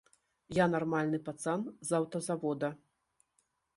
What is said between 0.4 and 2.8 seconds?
Я нармальны пацан з аўтазавода!